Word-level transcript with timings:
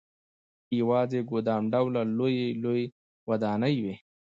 یوازې 0.79 1.19
ګدام 1.29 1.63
ډوله 1.73 2.01
لويې 2.17 2.47
لويې 2.63 2.85
ودانۍ 3.29 3.75
وې. 3.83 3.95